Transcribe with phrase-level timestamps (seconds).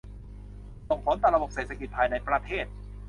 [0.87, 2.65] ที่ส่งผลต่อระบบเศรษฐกิจภายในประเทศ